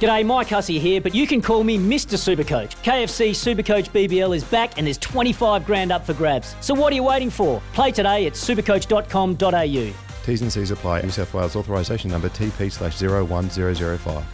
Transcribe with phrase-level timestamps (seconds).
[0.00, 2.18] G'day, Mike Hussey here, but you can call me Mr.
[2.18, 2.74] Supercoach.
[2.82, 6.56] KFC Supercoach BBL is back and there's 25 grand up for grabs.
[6.60, 7.62] So what are you waiting for?
[7.74, 9.94] Play today at supercoach.com.au.
[10.24, 11.02] T's and C's apply.
[11.02, 14.24] New South Wales authorisation number TP slash 01005.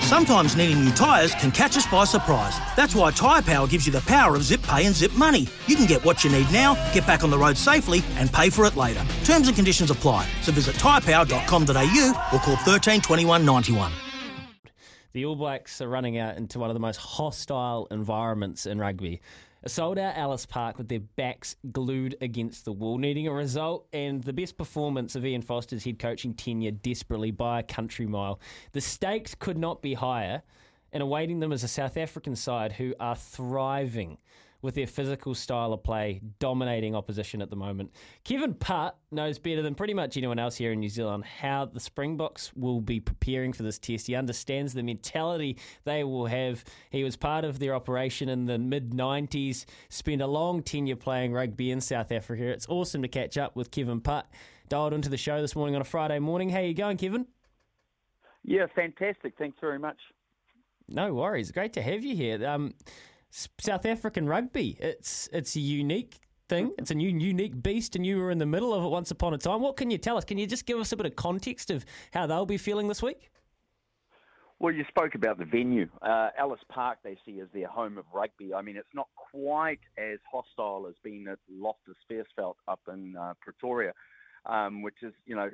[0.00, 2.54] Sometimes needing new tyres can catch us by surprise.
[2.76, 5.48] That's why Tyre Power gives you the power of zip pay and zip money.
[5.66, 8.50] You can get what you need now, get back on the road safely, and pay
[8.50, 9.02] for it later.
[9.24, 10.26] Terms and conditions apply.
[10.42, 13.92] So visit tyrepower.com.au or call 13 21 91.
[15.12, 19.20] The All Blacks are running out into one of the most hostile environments in rugby.
[19.62, 23.86] A sold out Ellis Park with their backs glued against the wall, needing a result
[23.92, 28.40] and the best performance of Ian Foster's head coaching tenure desperately by a country mile.
[28.72, 30.42] The stakes could not be higher,
[30.92, 34.16] and awaiting them is a South African side who are thriving
[34.62, 37.90] with their physical style of play dominating opposition at the moment.
[38.24, 41.80] Kevin Putt knows better than pretty much anyone else here in New Zealand how the
[41.80, 44.06] Springboks will be preparing for this test.
[44.06, 46.64] He understands the mentality they will have.
[46.90, 51.32] He was part of their operation in the mid 90s, spent a long tenure playing
[51.32, 52.44] rugby in South Africa.
[52.44, 54.26] It's awesome to catch up with Kevin Putt.
[54.68, 56.48] Dialed into the show this morning on a Friday morning.
[56.48, 57.26] How you going, Kevin?
[58.44, 59.34] Yeah, fantastic.
[59.38, 59.98] Thanks very much.
[60.88, 61.50] No worries.
[61.50, 62.46] Great to have you here.
[62.46, 62.74] Um,
[63.32, 64.76] South African rugby.
[64.78, 66.72] It's it's a unique thing.
[66.78, 69.32] It's a new unique beast, and you were in the middle of it once upon
[69.32, 69.62] a time.
[69.62, 70.24] What can you tell us?
[70.24, 73.02] Can you just give us a bit of context of how they'll be feeling this
[73.02, 73.30] week?
[74.58, 75.88] Well, you spoke about the venue.
[76.02, 78.54] Uh, Ellis Park, they see as their home of rugby.
[78.54, 83.32] I mean, it's not quite as hostile as being at Loftus Versfeld up in uh,
[83.40, 83.92] Pretoria,
[84.46, 85.50] um, which is, you know,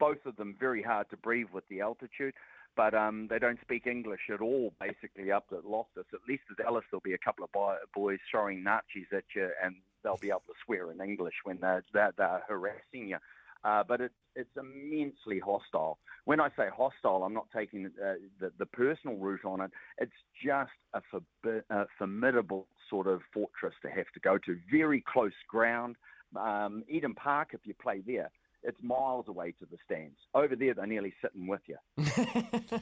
[0.00, 2.34] both of them very hard to breathe with the altitude
[2.76, 6.06] but um, they don't speak English at all, basically, up at Loftus.
[6.12, 7.50] At least at Ellis, there'll be a couple of
[7.94, 11.84] boys throwing naartjies at you, and they'll be able to swear in English when they're,
[11.92, 13.18] they're, they're harassing you.
[13.62, 15.98] Uh, but it's it's immensely hostile.
[16.24, 19.70] When I say hostile, I'm not taking uh, the, the personal route on it.
[19.98, 24.56] It's just a, forbi- a formidable sort of fortress to have to go to.
[24.70, 25.96] Very close ground.
[26.36, 28.30] Um, Eden Park, if you play there,
[28.62, 30.16] it's miles away to the stands.
[30.34, 31.76] Over there, they're nearly sitting with you.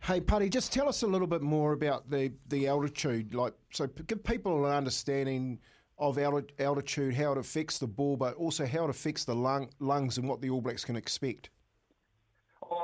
[0.00, 3.34] hey, Putty, just tell us a little bit more about the, the altitude.
[3.34, 5.58] Like, so give people an understanding
[5.98, 10.18] of altitude, how it affects the ball, but also how it affects the lung, lungs
[10.18, 11.50] and what the All Blacks can expect.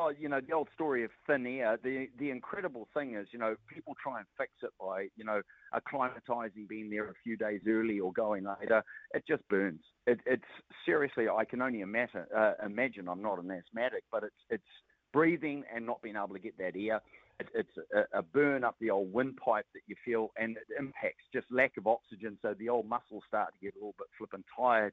[0.02, 1.78] Oh, you know, the old story of thin air.
[1.82, 5.42] The the incredible thing is, you know, people try and fix it by, you know,
[5.74, 8.82] acclimatizing, being there a few days early or going later.
[9.14, 9.80] It just burns.
[10.06, 10.42] It, it's
[10.84, 12.24] seriously, I can only imagine.
[12.36, 13.08] Uh, imagine.
[13.08, 14.72] I'm not an asthmatic, but it's it's
[15.12, 17.00] breathing and not being able to get that air.
[17.42, 21.24] It, it's a, a burn up the old windpipe that you feel, and it impacts
[21.32, 22.38] just lack of oxygen.
[22.42, 24.92] So the old muscles start to get a little bit flipping tired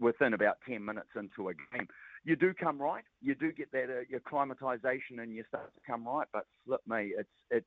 [0.00, 1.88] within about 10 minutes into a game
[2.24, 3.04] you do come right.
[3.20, 6.26] You do get that uh, your acclimatization and you start to come right.
[6.32, 7.66] But flip me, it's it's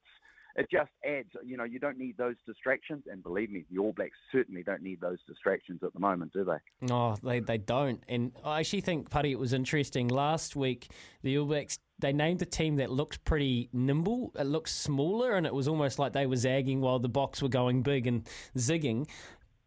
[0.55, 1.29] it just adds.
[1.43, 4.81] You know, you don't need those distractions, and believe me, the All Blacks certainly don't
[4.81, 6.57] need those distractions at the moment, do they?
[6.87, 8.01] No, they they don't.
[8.07, 10.89] And I actually think, Putty, it was interesting last week.
[11.23, 14.31] The All Blacks they named a team that looked pretty nimble.
[14.37, 17.49] It looked smaller, and it was almost like they were zagging while the Boks were
[17.49, 18.27] going big and
[18.57, 19.07] zigging.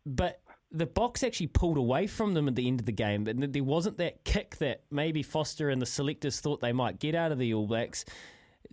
[0.05, 3.53] But the Boks actually pulled away from them at the end of the game, but
[3.53, 7.33] there wasn't that kick that maybe Foster and the selectors thought they might get out
[7.33, 8.05] of the All Blacks.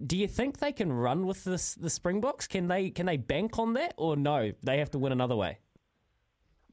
[0.04, 2.48] Do you think they can run with this the Springboks?
[2.48, 4.52] Can they can they bank on that, or no?
[4.62, 5.60] They have to win another way.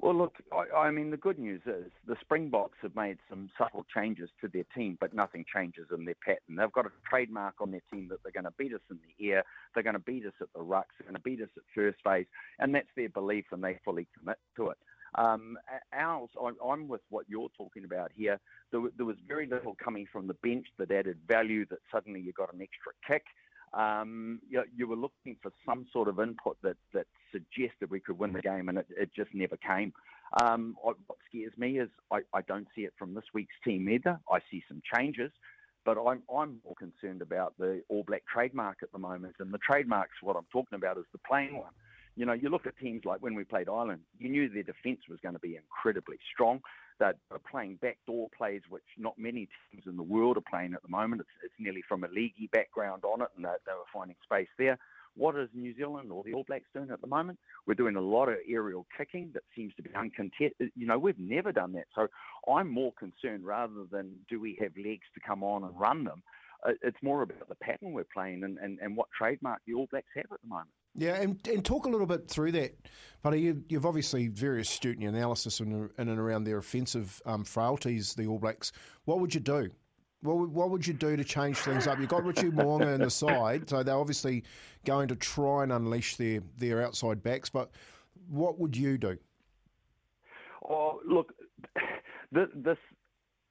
[0.03, 3.87] Well, look, I, I mean, the good news is the Springboks have made some subtle
[3.95, 6.57] changes to their team, but nothing changes in their pattern.
[6.57, 9.31] They've got a trademark on their team that they're going to beat us in the
[9.31, 11.63] air, they're going to beat us at the rucks, they're going to beat us at
[11.73, 12.27] first phase,
[12.59, 14.79] and that's their belief, and they fully commit to it.
[15.15, 15.59] Um,
[15.93, 18.41] ours, I'm with what you're talking about here.
[18.71, 21.67] There, there, was very little coming from the bench that added value.
[21.67, 23.25] That suddenly you got an extra kick.
[23.75, 28.19] Um, you, you, were looking for some sort of input that that suggested we could
[28.19, 29.93] win the game, and it, it just never came.
[30.43, 30.97] Um, what
[31.29, 34.19] scares me is I, I don't see it from this week's team either.
[34.31, 35.31] I see some changes.
[35.85, 39.35] But I'm, I'm more concerned about the All Black trademark at the moment.
[39.41, 41.73] And the trademark's what I'm talking about is the playing one.
[42.17, 45.01] You know, you look at teams like when we played Ireland, you knew their defence
[45.09, 46.61] was going to be incredibly strong.
[47.01, 50.83] That are playing backdoor plays, which not many teams in the world are playing at
[50.83, 51.23] the moment.
[51.23, 54.47] It's, it's nearly from a leaguey background on it, and they, they were finding space
[54.57, 54.79] there.
[55.17, 57.39] What is New Zealand or the All Blacks doing at the moment?
[57.67, 60.53] We're doing a lot of aerial kicking that seems to be uncontested.
[60.61, 61.87] Uh, you know, we've never done that.
[61.95, 62.07] So
[62.51, 66.23] I'm more concerned rather than do we have legs to come on and run them.
[66.67, 70.07] It's more about the pattern we're playing and, and, and what trademark the All Blacks
[70.15, 70.69] have at the moment.
[70.95, 72.77] Yeah, and, and talk a little bit through that.
[73.23, 77.21] But you, have obviously very astute in your analysis in, in and around their offensive
[77.25, 78.73] um, frailties, the All Blacks.
[79.05, 79.71] What would you do?
[80.23, 81.99] What, what would you do to change things up?
[81.99, 84.45] You've got Richie Mo'unga in the side, so they're obviously
[84.85, 87.71] going to try and unleash their, their outside backs, but
[88.29, 89.19] what would you do?
[90.69, 91.33] Oh, look,
[92.31, 92.79] this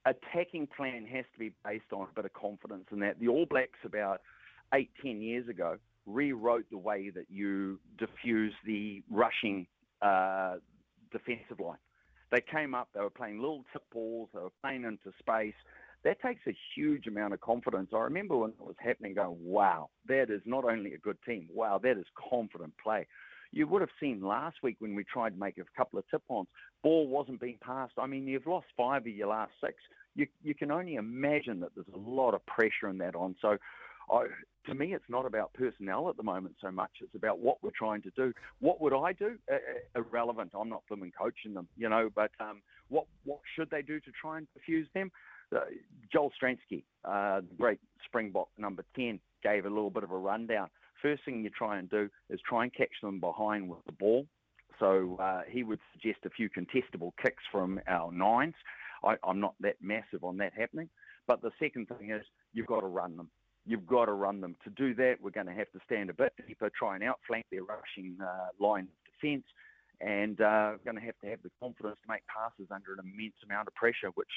[0.05, 3.19] attacking plan has to be based on a bit of confidence in that.
[3.19, 4.21] The All Blacks, about
[4.73, 9.67] eight, ten years ago, rewrote the way that you diffuse the rushing
[10.01, 10.55] uh,
[11.11, 11.77] defensive line.
[12.31, 15.53] They came up, they were playing little tip balls, they were playing into space,
[16.03, 17.89] that takes a huge amount of confidence.
[17.93, 21.47] I remember when it was happening, going, wow, that is not only a good team,
[21.53, 23.05] wow, that is confident play.
[23.51, 26.23] You would have seen last week when we tried to make a couple of tip
[26.29, 26.47] ons,
[26.83, 27.93] ball wasn't being passed.
[27.97, 29.75] I mean, you've lost five of your last six.
[30.15, 33.35] You, you can only imagine that there's a lot of pressure in that on.
[33.41, 33.57] So,
[34.11, 34.25] I,
[34.65, 36.91] to me, it's not about personnel at the moment so much.
[37.01, 38.33] It's about what we're trying to do.
[38.59, 39.37] What would I do?
[39.51, 39.57] Uh,
[39.95, 40.51] irrelevant.
[40.59, 42.09] I'm not and coaching them, you know.
[42.13, 45.11] But um, what what should they do to try and diffuse them?
[45.55, 45.59] uh,
[46.11, 50.69] Joel Stransky, uh, great Springbok number 10, gave a little bit of a rundown.
[51.01, 54.27] First thing you try and do is try and catch them behind with the ball.
[54.79, 58.55] So uh, he would suggest a few contestable kicks from our nines.
[59.03, 60.89] I, I'm not that massive on that happening.
[61.27, 63.29] But the second thing is you've got to run them.
[63.65, 64.55] You've got to run them.
[64.63, 67.45] To do that, we're going to have to stand a bit deeper, try and outflank
[67.51, 69.45] their rushing uh, line of defence,
[70.03, 73.35] and uh, going to have to have the confidence to make passes under an immense
[73.43, 74.27] amount of pressure, which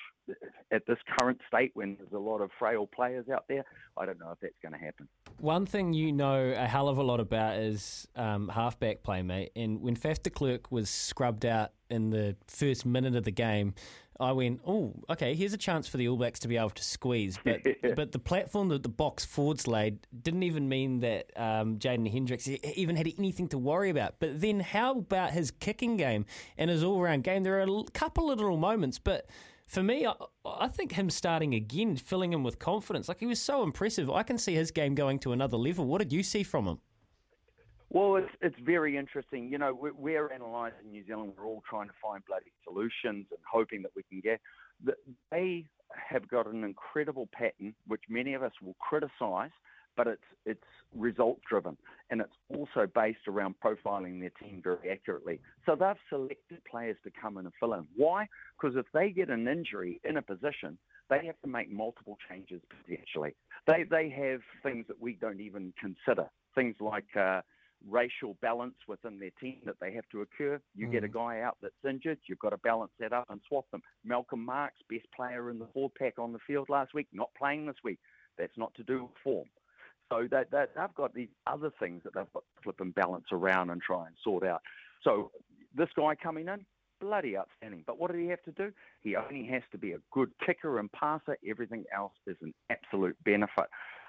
[0.70, 3.64] at this current state, when there's a lot of frail players out there,
[3.96, 5.08] I don't know if that's going to happen.
[5.38, 9.52] One thing you know a hell of a lot about is um, halfback play, mate.
[9.56, 13.74] And when Faf de Klerk was scrubbed out in the first minute of the game,
[14.20, 16.84] I went, oh, okay, here's a chance for the All Blacks to be able to
[16.84, 17.38] squeeze.
[17.42, 17.62] But
[17.96, 22.62] but the platform that the Boks forwards laid didn't even mean that um, Jaden Hendrikse
[22.76, 24.16] even had anything to worry about.
[24.20, 26.26] But then how about his kicking game
[26.56, 27.42] and his all round game?
[27.42, 29.28] There are a couple of little moments, but
[29.66, 30.14] for me, I,
[30.44, 34.10] I, think him starting again, filling him with confidence, like he was so impressive.
[34.10, 35.86] I can see his game going to another level.
[35.86, 36.78] What did you see from him?
[37.94, 39.48] Well, it's it's very interesting.
[39.50, 41.34] You know, we're, we're analysing New Zealand.
[41.38, 44.40] We're all trying to find bloody solutions and hoping that we can get.
[45.30, 45.64] They
[46.10, 49.52] have got an incredible pattern, which many of us will criticise,
[49.96, 50.64] but it's it's
[50.96, 51.76] result driven
[52.10, 55.40] and it's also based around profiling their team very accurately.
[55.64, 57.86] So they've selected players to come in and fill in.
[57.96, 58.26] Why?
[58.60, 62.60] Because if they get an injury in a position, they have to make multiple changes
[62.68, 63.36] potentially.
[63.68, 66.28] They they have things that we don't even consider.
[66.56, 67.42] Things like uh,
[67.88, 70.60] racial balance within their team that they have to occur.
[70.74, 70.92] You mm.
[70.92, 71.12] get a mm.
[71.12, 73.82] guy out that's injured, you've got to balance that up and swap them.
[74.04, 77.66] Malcolm Marx, best player in the forward pack on the field last week, not playing
[77.66, 77.98] this week.
[78.38, 79.48] That's not to do with form.
[80.10, 83.26] So they, they, they've got these other things that they've got to flip and balance
[83.32, 84.60] around and try and sort out.
[85.02, 85.30] So
[85.74, 86.64] this guy coming in,
[87.00, 87.84] bloody outstanding.
[87.86, 88.72] But what did he have to do?
[89.00, 91.36] He only has to be a good kicker and passer.
[91.48, 93.66] Everything else is an absolute benefit.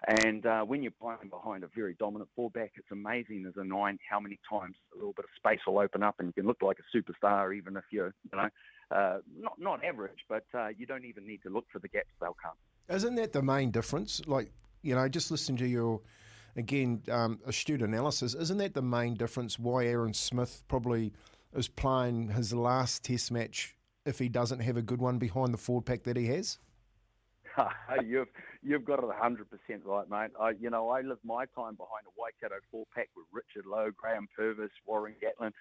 [0.08, 3.98] And uh, when you're playing behind a very dominant fullback, it's amazing as a nine
[4.08, 6.62] how many times a little bit of space will open up and you can look
[6.62, 8.50] like a superstar even if you're, you know,
[8.92, 12.10] uh, not not average, but uh, you don't even need to look for the gaps;
[12.22, 12.54] they'll come.
[12.96, 14.22] Isn't that the main difference?
[14.28, 14.52] Like,
[14.84, 16.02] you know, just listening to your
[16.56, 19.58] again um, astute analysis, isn't that the main difference?
[19.58, 21.14] Why Aaron Smith probably
[21.56, 25.58] is playing his last Test match if he doesn't have a good one behind the
[25.58, 26.60] forward pack that he has?
[28.06, 28.28] you've
[28.62, 30.32] you've got it hundred percent right, mate.
[30.40, 33.92] I you know I lived my time behind a Waikato four pack with Richard Loe,
[33.96, 35.52] Graham Purvis, Warren Gatland.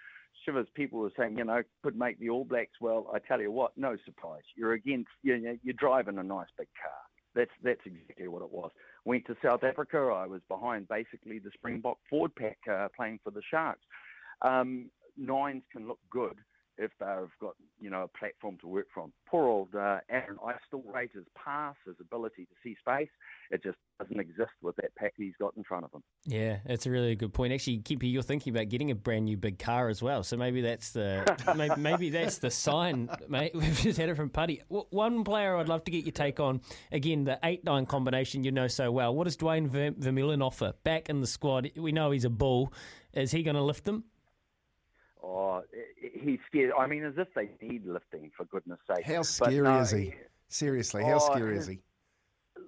[0.45, 2.81] Shivers, people were saying, you know, could make the All Blacks.
[2.81, 4.43] Well, I tell you what, no surprise.
[4.57, 6.93] You're against, you know, you're driving a nice big car.
[7.35, 8.71] That's that's exactly what it was.
[9.05, 9.99] Went to South Africa.
[9.99, 13.83] I was behind basically the Springbok forward pack uh, playing for the Sharks.
[14.43, 16.39] Um, nines can look good
[16.79, 19.13] if they've got you know a platform to work from.
[19.29, 23.09] Poor old uh, Aaron, I still rate his pass, his ability to see space.
[23.51, 26.03] It just doesn't exist with that pack he's got in front of him.
[26.25, 27.53] Yeah, it's a really good point.
[27.53, 30.23] Actually, Kippy, you're thinking about getting a brand new big car as well.
[30.23, 31.25] So maybe that's the
[31.57, 33.53] maybe, maybe that's the sign, mate.
[33.55, 34.63] We've just had it from Putty.
[34.69, 38.51] One player I'd love to get your take on again the eight nine combination you
[38.51, 39.15] know so well.
[39.15, 41.71] What does Duane Vermeulen offer back in the squad?
[41.77, 42.73] We know he's a bull.
[43.13, 44.05] Is he going to lift them?
[45.25, 45.63] Oh,
[46.23, 46.73] he's scared.
[46.79, 49.05] I mean, as if they need lifting, for goodness sake.
[49.05, 50.15] How scary no, is he?
[50.49, 51.81] Seriously, how oh, scary is he?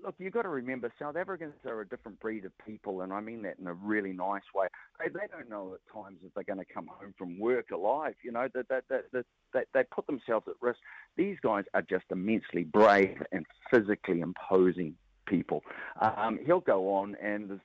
[0.02, 3.20] Look, you've got to remember, South Africans are a different breed of people, and I
[3.20, 4.68] mean that in a really nice way.
[4.98, 8.14] They, they don't know at times if they're going to come home from work alive.
[8.24, 10.78] You know, that that, that, that, that they put themselves at risk.
[11.16, 14.94] These guys are just immensely brave and physically imposing
[15.26, 15.62] people.
[16.00, 17.60] Um, he'll go on, and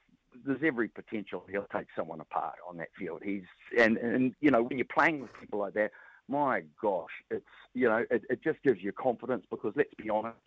[0.45, 3.21] there's every potential he'll take someone apart on that field.
[3.23, 3.43] He's
[3.77, 5.91] and and you know when you're playing with people like that,
[6.27, 10.37] my gosh, it's you know it, it just gives you confidence because let's be honest,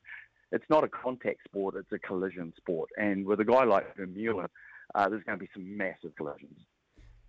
[0.53, 4.49] it's not a contact sport, it's a collision sport, and with a guy like Vermeulen,
[4.95, 6.59] uh, there's going to be some massive collisions.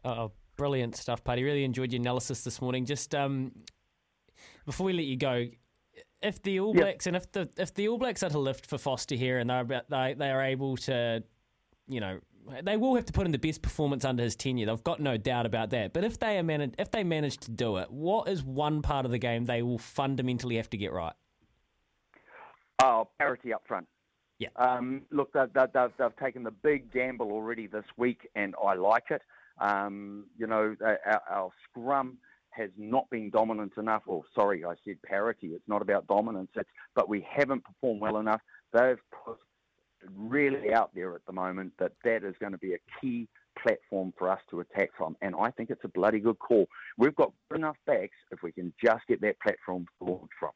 [0.04, 1.44] Oh, brilliant stuff, Paddy.
[1.44, 2.86] Really enjoyed your analysis this morning.
[2.86, 3.52] Just um,
[4.66, 5.48] before we let you go,
[6.22, 7.16] if the All Blacks yep.
[7.16, 9.62] and if the if the All Blacks are to lift for Foster here and they're
[9.62, 11.24] about they they are able to,
[11.88, 12.20] you know,
[12.64, 14.66] they will have to put in the best performance under his tenure.
[14.66, 15.94] They've got no doubt about that.
[15.94, 19.06] But if they are managed, if they manage to do it, what is one part
[19.06, 21.14] of the game they will fundamentally have to get right?
[22.84, 23.88] Oh, parity up front.
[24.38, 24.50] Yeah.
[24.58, 29.06] Um, look, they've, they've, they've, taken the big gamble already this week, and I like
[29.10, 29.22] it.
[29.60, 32.18] Um, you know, our, our, scrum
[32.50, 34.04] has not been dominant enough.
[34.06, 35.48] Or oh, sorry, I said parity.
[35.48, 36.50] It's not about dominance.
[36.56, 38.42] It's, but we haven't performed well enough.
[38.74, 39.38] They've put
[40.16, 43.28] really out there at the moment that that is going to be a key
[43.62, 45.16] platform for us to attack from.
[45.22, 46.68] And I think it's a bloody good call.
[46.98, 50.52] We've got enough backs if we can just get that platform to launch from.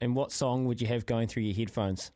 [0.00, 2.10] And what song would you have going through your headphones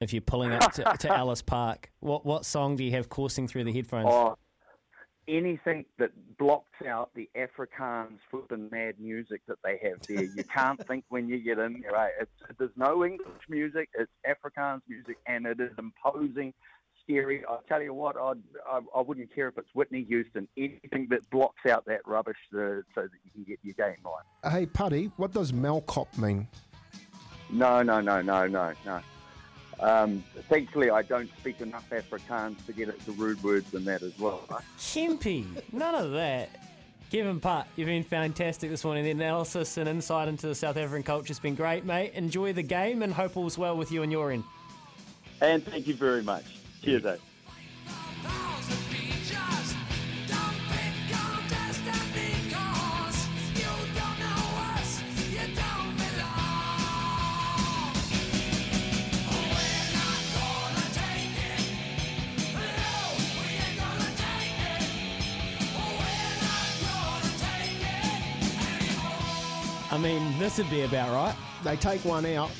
[0.00, 1.90] if you're pulling up to, to Ellis Park?
[2.00, 4.08] What what song do you have coursing through the headphones?
[4.08, 4.36] Oh,
[5.28, 10.24] anything that blocks out the Afrikaans flipping mad music that they have there.
[10.24, 11.92] You can't think when you get in there.
[11.92, 12.12] Right?
[12.20, 13.88] It's, there's no English music.
[13.94, 16.52] It's Afrikaans music, and it is imposing,
[17.02, 17.44] scary.
[17.48, 20.48] I tell you what, I'd, I, I wouldn't care if it's Whitney Houston.
[20.56, 24.52] Anything that blocks out that rubbish uh, so that you can get your game right.
[24.52, 26.48] Hey, Putty, what does Malcop mean?
[27.50, 29.00] No, no, no, no, no, no.
[29.80, 34.02] Um, thankfully, I don't speak enough Afrikaans to get it to rude words and that
[34.02, 34.42] as well.
[34.78, 36.50] Chimpy, none of that.
[37.10, 39.04] Kevin Putt, you've been fantastic this morning.
[39.04, 42.12] The analysis and insight into the South African culture has been great, mate.
[42.14, 44.42] Enjoy the game and hope all's well with you and your end.
[45.40, 46.44] And thank you very much.
[46.82, 47.16] Cheers, eh?
[70.04, 71.34] Mean, this would be about right.
[71.64, 72.50] They take one out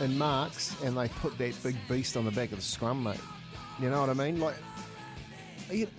[0.00, 3.20] in Marx and they put that big beast on the back of the scrum, mate.
[3.78, 4.40] You know what I mean?
[4.40, 4.54] Like,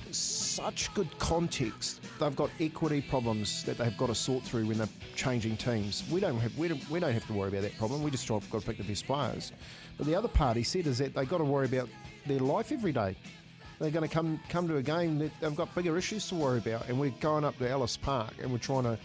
[0.10, 2.02] such good context.
[2.20, 6.04] They've got equity problems that they've got to sort through when they're changing teams.
[6.10, 8.02] We don't have we don't, we don't have to worry about that problem.
[8.02, 9.52] We just got to pick the best players.
[9.98, 11.88] But the other part he said is that they've got to worry about
[12.26, 13.16] their life every day.
[13.80, 16.58] They're going to come come to a game that they've got bigger issues to worry
[16.58, 18.98] about, and we're going up to Ellis Park and we're trying to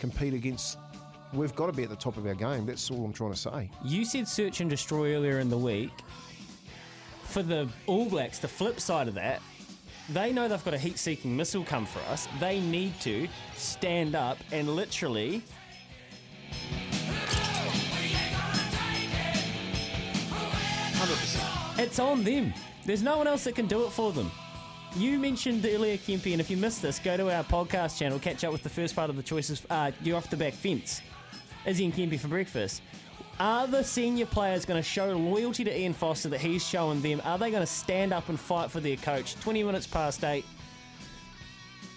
[0.00, 0.78] compete against
[1.34, 2.66] we've got to be at the top of our game.
[2.66, 3.70] That's all I'm trying to say.
[3.84, 5.92] You said search and destroy earlier in the week.
[7.24, 9.42] For the All Blacks, the flip side of that,
[10.10, 12.28] they know they've got a heat seeking missile come for us.
[12.38, 13.26] They need to
[13.56, 15.42] stand up and literally.
[21.76, 22.54] It's on them.
[22.86, 24.30] There's no one else that can do it for them.
[24.96, 28.44] You mentioned earlier, Kempy, and if you missed this, go to our podcast channel, catch
[28.44, 29.66] up with the first part of the choices.
[29.68, 31.02] Uh, you're off the back fence.
[31.66, 32.82] Izzy and Kempy for breakfast.
[33.40, 37.20] Are the senior players going to show loyalty to Ian Foster that he's showing them?
[37.24, 39.34] Are they going to stand up and fight for their coach?
[39.40, 40.44] 20 minutes past 8.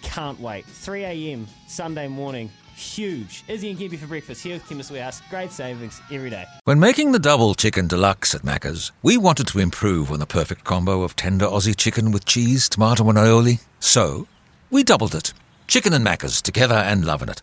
[0.02, 0.64] Can't wait.
[0.64, 1.46] 3 a.m.
[1.68, 2.50] Sunday morning.
[2.74, 3.44] Huge.
[3.48, 5.20] Izzy and Kempy for breakfast here with Chemist Warehouse.
[5.30, 6.44] Great savings every day.
[6.64, 10.64] When making the double chicken deluxe at Macca's, we wanted to improve on the perfect
[10.64, 13.60] combo of tender Aussie chicken with cheese, tomato, and aioli.
[13.80, 14.26] So,
[14.70, 15.32] we doubled it.
[15.66, 17.42] Chicken and Macca's together and loving it.